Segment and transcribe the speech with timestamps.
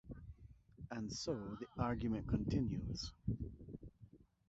[0.89, 3.11] And so, the argument continues.